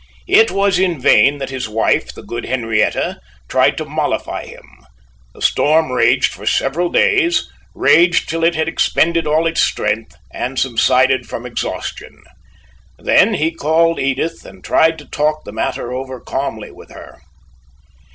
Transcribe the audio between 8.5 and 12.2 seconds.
had expended all its strength, and subsided from exhaustion.